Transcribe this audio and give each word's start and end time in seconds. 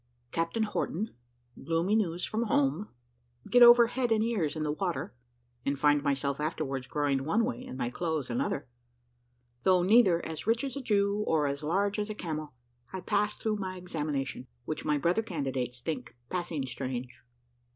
CAPTAIN 0.31 0.63
HORTON 0.63 1.15
GLOOMY 1.63 1.95
NEWS 1.95 2.25
FROM 2.25 2.45
HOME 2.47 2.89
GET 3.51 3.61
OVER 3.61 3.85
HEAD 3.85 4.11
AND 4.11 4.23
EARS 4.23 4.55
IN 4.55 4.63
THE 4.63 4.71
WATER, 4.71 5.13
AND 5.63 5.77
FIND 5.77 6.01
MYSELF 6.03 6.39
AFTERWARDS 6.39 6.87
GROWING 6.87 7.23
ONE 7.23 7.45
WAY, 7.45 7.63
AND 7.63 7.77
MY 7.77 7.91
CLOTHES 7.91 8.31
ANOTHER 8.31 8.67
THOUGH 9.61 9.83
NEITHER 9.83 10.25
AS 10.25 10.47
RICH 10.47 10.63
AS 10.63 10.75
A 10.75 10.81
JEW, 10.81 11.23
OR 11.27 11.45
AS 11.45 11.61
LARGE 11.63 11.99
AS 11.99 12.09
A 12.09 12.15
CAMEL, 12.15 12.51
I 12.91 13.01
PASS 13.01 13.37
THROUGH 13.37 13.57
MY 13.57 13.77
EXAMINATION, 13.77 14.47
WHICH 14.65 14.83
MY 14.85 14.97
BROTHER 14.97 15.21
CANDIDATES 15.21 15.81
THINK 15.81 16.15
PASSING 16.31 16.65
STRANGE. 16.65 17.23